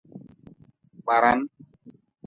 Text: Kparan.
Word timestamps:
Kparan. 1.05 1.39